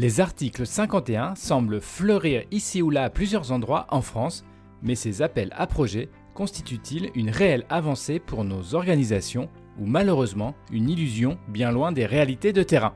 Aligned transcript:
Les 0.00 0.18
articles 0.18 0.66
51 0.66 1.34
semblent 1.34 1.82
fleurir 1.82 2.44
ici 2.50 2.80
ou 2.80 2.88
là 2.88 3.04
à 3.04 3.10
plusieurs 3.10 3.52
endroits 3.52 3.86
en 3.90 4.00
France, 4.00 4.46
mais 4.82 4.94
ces 4.94 5.20
appels 5.20 5.52
à 5.54 5.66
projets 5.66 6.08
constituent-ils 6.32 7.10
une 7.14 7.28
réelle 7.28 7.66
avancée 7.68 8.18
pour 8.18 8.44
nos 8.44 8.74
organisations 8.74 9.50
ou 9.78 9.84
malheureusement 9.84 10.54
une 10.72 10.88
illusion 10.88 11.36
bien 11.48 11.70
loin 11.70 11.92
des 11.92 12.06
réalités 12.06 12.54
de 12.54 12.62
terrain 12.62 12.94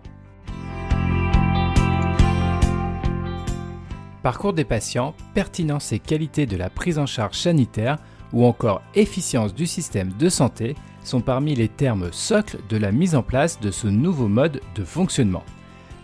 Parcours 4.22 4.54
des 4.54 4.64
patients, 4.64 5.14
pertinence 5.34 5.92
et 5.92 5.98
qualité 5.98 6.46
de 6.46 6.56
la 6.56 6.70
prise 6.70 6.98
en 6.98 7.04
charge 7.04 7.36
sanitaire 7.36 7.98
ou 8.32 8.46
encore 8.46 8.80
efficience 8.94 9.52
du 9.52 9.66
système 9.66 10.14
de 10.14 10.30
santé 10.30 10.74
sont 11.02 11.20
parmi 11.20 11.54
les 11.54 11.68
termes 11.68 12.10
socles 12.12 12.60
de 12.70 12.78
la 12.78 12.92
mise 12.92 13.14
en 13.14 13.22
place 13.22 13.60
de 13.60 13.70
ce 13.70 13.88
nouveau 13.88 14.26
mode 14.26 14.62
de 14.74 14.84
fonctionnement. 14.84 15.44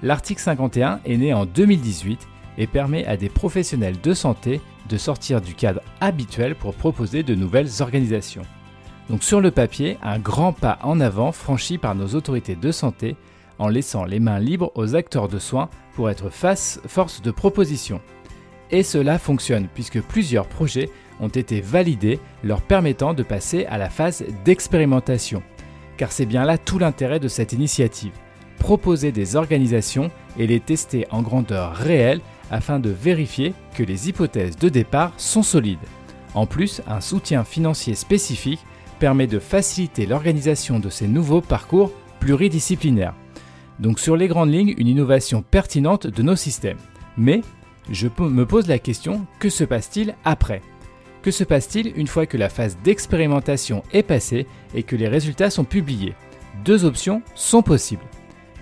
L'article 0.03 0.41
51 0.41 1.01
est 1.05 1.17
né 1.17 1.35
en 1.35 1.45
2018 1.45 2.27
et 2.59 2.67
permet 2.67 3.07
à 3.07 3.17
des 3.17 3.29
professionnels 3.29 4.01
de 4.01 4.15
santé 4.15 4.61
de 4.89 4.97
sortir 4.97 5.41
du 5.41 5.55
cadre 5.55 5.81
habituel 6.01 6.55
pour 6.55 6.75
proposer 6.75 7.23
de 7.23 7.35
nouvelles 7.35 7.71
organisations. 7.81 8.43
Donc 9.09 9.23
sur 9.23 9.41
le 9.41 9.51
papier, 9.51 9.99
un 10.03 10.19
grand 10.19 10.53
pas 10.53 10.79
en 10.83 11.01
avant 11.01 11.33
franchi 11.33 11.79
par 11.79 11.95
nos 11.95 12.15
autorités 12.15 12.57
de 12.57 12.73
santé 12.73 13.17
en 13.59 13.69
laissant 13.69 14.05
les 14.05 14.21
mains 14.21 14.39
libres 14.39 14.73
aux 14.75 14.95
acteurs 14.95 15.29
de 15.29 15.39
soins 15.39 15.69
pour 15.95 16.09
être 16.09 16.31
face 16.31 16.81
force 16.87 17.21
de 17.21 17.31
proposition. 17.31 18.01
Et 18.71 18.83
cela 18.83 19.19
fonctionne 19.19 19.69
puisque 19.75 20.01
plusieurs 20.01 20.47
projets 20.47 20.91
ont 21.21 21.29
été 21.29 21.61
validés 21.61 22.21
leur 22.43 22.63
permettant 22.63 23.13
de 23.13 23.23
passer 23.23 23.67
à 23.67 23.77
la 23.77 23.91
phase 23.91 24.25
d'expérimentation. 24.45 25.43
Car 25.99 26.11
c'est 26.13 26.25
bien 26.25 26.45
là 26.45 26.57
tout 26.57 26.79
l'intérêt 26.79 27.21
de 27.21 27.29
cette 27.29 27.53
initiative. 27.53 28.13
Proposer 28.61 29.11
des 29.11 29.35
organisations 29.35 30.13
et 30.39 30.47
les 30.47 30.61
tester 30.61 31.07
en 31.11 31.23
grandeur 31.23 31.75
réelle 31.75 32.21
afin 32.53 32.79
de 32.79 32.91
vérifier 32.91 33.55
que 33.75 33.83
les 33.83 34.09
hypothèses 34.09 34.57
de 34.57 34.69
départ 34.69 35.13
sont 35.17 35.43
solides. 35.43 35.79
En 36.35 36.47
plus, 36.47 36.81
un 36.87 37.01
soutien 37.01 37.43
financier 37.43 37.97
spécifique 37.97 38.65
permet 39.01 39.27
de 39.27 39.41
faciliter 39.41 40.07
l'organisation 40.07 40.79
de 40.79 40.91
ces 40.91 41.09
nouveaux 41.09 41.41
parcours 41.41 41.91
pluridisciplinaires. 42.21 43.15
Donc 43.81 43.99
sur 43.99 44.15
les 44.15 44.29
grandes 44.29 44.53
lignes, 44.53 44.75
une 44.77 44.89
innovation 44.89 45.43
pertinente 45.43 46.07
de 46.07 46.23
nos 46.23 46.37
systèmes. 46.37 46.79
Mais 47.17 47.41
je 47.91 48.09
me 48.21 48.45
pose 48.45 48.69
la 48.69 48.79
question, 48.79 49.27
que 49.41 49.49
se 49.49 49.65
passe-t-il 49.65 50.15
après? 50.25 50.61
Que 51.23 51.31
se 51.31 51.45
passe-t-il 51.45 51.93
une 51.97 52.07
fois 52.07 52.27
que 52.27 52.37
la 52.37 52.51
phase 52.51 52.77
d'expérimentation 52.85 53.83
est 53.93 54.03
passée 54.03 54.47
et 54.75 54.83
que 54.83 54.97
les 54.97 55.09
résultats 55.09 55.51
sont 55.51 55.65
publiés? 55.65 56.15
Deux 56.65 56.85
options 56.85 57.23
sont 57.35 57.63
possibles. 57.63 58.05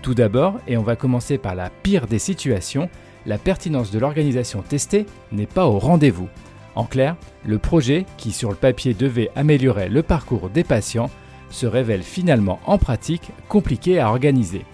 Tout 0.03 0.15
d'abord, 0.15 0.61
et 0.67 0.77
on 0.77 0.83
va 0.83 0.97
commencer 0.97 1.39
par 1.39 1.55
la 1.55 1.71
pire 1.71 2.07
des 2.07 2.19
situations, 2.19 2.89
la 3.27 3.39
pertinence 3.39 3.91
de 3.91 3.99
l'organisation 3.99 4.63
testée 4.63 5.07
n'est 5.33 5.47
pas 5.47 5.67
au 5.67 5.79
rendez-vous. 5.79 6.29
En 6.75 6.85
clair, 6.85 7.17
le 7.45 7.59
projet, 7.59 8.07
qui 8.17 8.31
sur 8.31 8.51
le 8.51 8.57
papier 8.57 8.95
devait 8.95 9.31
améliorer 9.35 9.89
le 9.89 10.03
parcours 10.03 10.49
des 10.49 10.65
patients, 10.65 11.11
se 11.51 11.67
révèle 11.67 12.03
finalement 12.03 12.61
en 12.67 12.79
pratique 12.79 13.31
compliqué 13.49 13.99
à 13.99 14.09
organiser. 14.09 14.65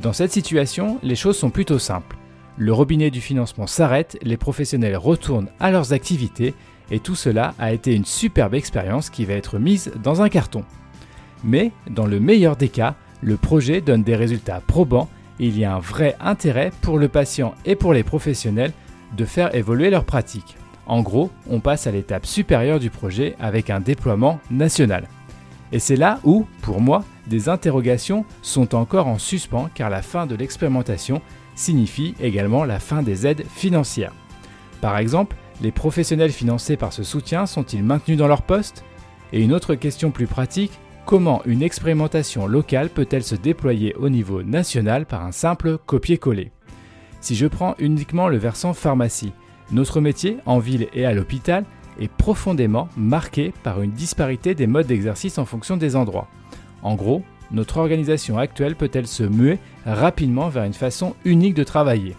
Dans 0.00 0.12
cette 0.12 0.32
situation, 0.32 0.98
les 1.02 1.16
choses 1.16 1.36
sont 1.36 1.50
plutôt 1.50 1.78
simples. 1.78 2.16
Le 2.56 2.72
robinet 2.72 3.10
du 3.10 3.20
financement 3.20 3.66
s'arrête, 3.66 4.16
les 4.22 4.36
professionnels 4.36 4.96
retournent 4.96 5.50
à 5.60 5.70
leurs 5.70 5.92
activités 5.92 6.54
et 6.90 7.00
tout 7.00 7.14
cela 7.14 7.54
a 7.58 7.72
été 7.72 7.94
une 7.94 8.04
superbe 8.04 8.54
expérience 8.54 9.10
qui 9.10 9.24
va 9.24 9.34
être 9.34 9.58
mise 9.58 9.92
dans 10.02 10.22
un 10.22 10.28
carton. 10.28 10.64
Mais, 11.42 11.72
dans 11.90 12.06
le 12.06 12.20
meilleur 12.20 12.56
des 12.56 12.68
cas, 12.68 12.94
le 13.24 13.38
projet 13.38 13.80
donne 13.80 14.02
des 14.02 14.16
résultats 14.16 14.60
probants 14.60 15.08
et 15.40 15.46
il 15.46 15.58
y 15.58 15.64
a 15.64 15.74
un 15.74 15.80
vrai 15.80 16.14
intérêt 16.20 16.70
pour 16.82 16.98
le 16.98 17.08
patient 17.08 17.54
et 17.64 17.74
pour 17.74 17.94
les 17.94 18.02
professionnels 18.02 18.72
de 19.16 19.24
faire 19.24 19.54
évoluer 19.54 19.88
leurs 19.88 20.04
pratiques. 20.04 20.56
En 20.86 21.00
gros, 21.00 21.30
on 21.48 21.60
passe 21.60 21.86
à 21.86 21.90
l'étape 21.90 22.26
supérieure 22.26 22.78
du 22.78 22.90
projet 22.90 23.34
avec 23.40 23.70
un 23.70 23.80
déploiement 23.80 24.40
national. 24.50 25.08
Et 25.72 25.78
c'est 25.78 25.96
là 25.96 26.20
où, 26.24 26.46
pour 26.60 26.82
moi, 26.82 27.02
des 27.26 27.48
interrogations 27.48 28.26
sont 28.42 28.74
encore 28.74 29.06
en 29.06 29.18
suspens 29.18 29.70
car 29.74 29.88
la 29.88 30.02
fin 30.02 30.26
de 30.26 30.34
l'expérimentation 30.34 31.22
signifie 31.54 32.14
également 32.20 32.64
la 32.64 32.78
fin 32.78 33.02
des 33.02 33.26
aides 33.26 33.46
financières. 33.48 34.12
Par 34.82 34.98
exemple, 34.98 35.36
les 35.62 35.72
professionnels 35.72 36.32
financés 36.32 36.76
par 36.76 36.92
ce 36.92 37.02
soutien 37.02 37.46
sont-ils 37.46 37.82
maintenus 37.82 38.18
dans 38.18 38.28
leur 38.28 38.42
poste? 38.42 38.84
Et 39.32 39.42
une 39.42 39.54
autre 39.54 39.74
question 39.74 40.10
plus 40.10 40.26
pratique, 40.26 40.72
comment 41.04 41.42
une 41.44 41.62
expérimentation 41.62 42.46
locale 42.46 42.88
peut-elle 42.88 43.22
se 43.22 43.34
déployer 43.34 43.94
au 43.96 44.08
niveau 44.08 44.42
national 44.42 45.06
par 45.06 45.24
un 45.24 45.32
simple 45.32 45.78
copier-coller 45.78 46.50
Si 47.20 47.34
je 47.34 47.46
prends 47.46 47.74
uniquement 47.78 48.28
le 48.28 48.36
versant 48.36 48.72
pharmacie, 48.72 49.32
notre 49.70 50.00
métier, 50.00 50.38
en 50.46 50.58
ville 50.58 50.88
et 50.92 51.06
à 51.06 51.12
l'hôpital, 51.12 51.64
est 52.00 52.10
profondément 52.10 52.88
marqué 52.96 53.52
par 53.62 53.82
une 53.82 53.92
disparité 53.92 54.54
des 54.54 54.66
modes 54.66 54.86
d'exercice 54.86 55.38
en 55.38 55.44
fonction 55.44 55.76
des 55.76 55.96
endroits. 55.96 56.28
En 56.82 56.94
gros, 56.96 57.22
notre 57.50 57.78
organisation 57.78 58.38
actuelle 58.38 58.76
peut-elle 58.76 59.06
se 59.06 59.22
muer 59.22 59.58
rapidement 59.86 60.48
vers 60.48 60.64
une 60.64 60.74
façon 60.74 61.14
unique 61.24 61.54
de 61.54 61.64
travailler 61.64 62.16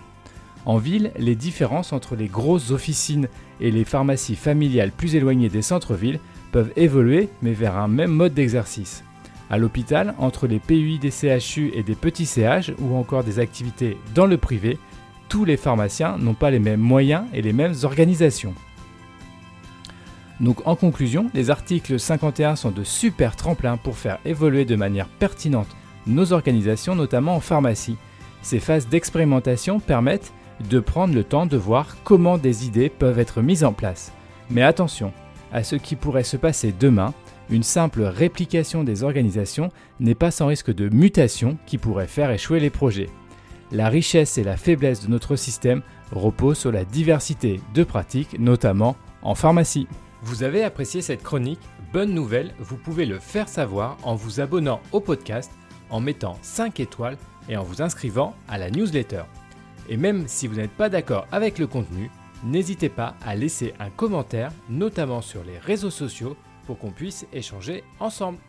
En 0.66 0.78
ville, 0.78 1.12
les 1.18 1.35
différences 1.35 1.94
entre 1.94 2.16
les 2.16 2.28
grosses 2.28 2.72
officines 2.72 3.28
et 3.59 3.72
les 3.72 3.84
pharmacies 3.84 4.35
familiales 4.35 4.91
plus 4.91 5.16
éloignées 5.16 5.50
des 5.50 5.62
centres-villes 5.62 6.19
peuvent 6.55 6.71
évoluer 6.77 7.27
mais 7.41 7.51
vers 7.51 7.75
un 7.75 7.89
même 7.89 8.13
mode 8.13 8.33
d'exercice. 8.33 9.03
À 9.49 9.57
l'hôpital, 9.57 10.16
entre 10.19 10.47
les 10.47 10.59
PUI 10.59 10.99
des 10.99 11.11
CHU 11.11 11.69
et 11.73 11.83
des 11.83 11.95
petits 11.95 12.25
CH 12.25 12.71
ou 12.79 12.95
encore 12.95 13.25
des 13.25 13.39
activités 13.39 13.97
dans 14.13 14.25
le 14.25 14.38
privé, 14.38 14.79
tous 15.27 15.44
les 15.44 15.57
pharmaciens 15.57 16.17
n'ont 16.17 16.33
pas 16.33 16.51
les 16.51 16.59
mêmes 16.59 16.79
moyens 16.79 17.25
et 17.33 17.41
les 17.41 17.51
mêmes 17.51 17.73
organisations. 17.83 18.53
Donc 20.39 20.65
en 20.65 20.77
conclusion, 20.77 21.29
les 21.33 21.49
articles 21.49 21.99
51 21.99 22.55
sont 22.55 22.71
de 22.71 22.85
super 22.85 23.35
tremplins 23.35 23.75
pour 23.75 23.97
faire 23.97 24.19
évoluer 24.23 24.63
de 24.63 24.77
manière 24.77 25.09
pertinente 25.09 25.75
nos 26.07 26.31
organisations, 26.31 26.95
notamment 26.95 27.35
en 27.35 27.41
pharmacie. 27.41 27.97
Ces 28.41 28.61
phases 28.61 28.88
d'expérimentation 28.88 29.81
permettent 29.81 30.31
de 30.69 30.79
prendre 30.79 31.15
le 31.15 31.25
temps 31.25 31.47
de 31.47 31.57
voir 31.57 31.97
comment 32.05 32.38
des 32.38 32.65
idées 32.65 32.88
peuvent 32.88 33.19
être 33.19 33.41
mises 33.41 33.65
en 33.65 33.73
place. 33.73 34.13
Mais 34.49 34.63
attention, 34.63 35.11
à 35.55 35.63
ce 35.63 35.77
qui 35.77 35.95
pourrait 35.95 36.25
se 36.25 36.35
passer 36.35 36.73
demain, 36.77 37.13
une 37.49 37.63
simple 37.63 38.03
réplication 38.03 38.83
des 38.83 39.03
organisations 39.03 39.71
n'est 40.01 40.13
pas 40.13 40.29
sans 40.29 40.47
risque 40.47 40.73
de 40.73 40.89
mutation 40.89 41.57
qui 41.66 41.77
pourrait 41.77 42.07
faire 42.07 42.29
échouer 42.29 42.59
les 42.59 42.69
projets. 42.69 43.09
La 43.71 43.88
richesse 43.88 44.38
et 44.38 44.44
la 44.44 44.57
faiblesse 44.57 45.05
de 45.05 45.09
notre 45.09 45.38
système 45.38 45.81
reposent 46.11 46.57
sur 46.57 46.73
la 46.73 46.83
diversité 46.83 47.61
de 47.73 47.85
pratiques, 47.85 48.38
notamment 48.38 48.97
en 49.21 49.33
pharmacie. 49.33 49.88
Vous 50.23 50.44
avez 50.44 50.61
apprécié 50.61 51.01
cette 51.01 51.23
chronique? 51.23 51.61
Bonne 51.94 52.13
nouvelle, 52.13 52.53
vous 52.59 52.75
pouvez 52.75 53.05
le 53.05 53.19
faire 53.19 53.47
savoir 53.47 53.95
en 54.03 54.15
vous 54.15 54.41
abonnant 54.41 54.81
au 54.91 54.99
podcast, 54.99 55.53
en 55.89 56.01
mettant 56.01 56.38
5 56.41 56.81
étoiles 56.81 57.17
et 57.47 57.55
en 57.55 57.63
vous 57.63 57.81
inscrivant 57.81 58.35
à 58.49 58.57
la 58.57 58.69
newsletter. 58.69 59.23
Et 59.88 59.95
même 59.95 60.25
si 60.27 60.47
vous 60.47 60.55
n'êtes 60.55 60.75
pas 60.75 60.89
d'accord 60.89 61.27
avec 61.31 61.59
le 61.59 61.67
contenu, 61.67 62.11
n'hésitez 62.44 62.90
pas 62.90 63.16
à 63.25 63.35
laisser 63.35 63.73
un 63.79 63.90
commentaire, 63.90 64.51
notamment 64.69 65.22
sur 65.22 65.44
les 65.44 65.57
réseaux 65.57 65.90
sociaux, 65.90 66.35
pour 66.66 66.78
qu'on 66.79 66.91
puisse 66.91 67.25
échanger 67.31 67.84
ensemble. 68.00 68.40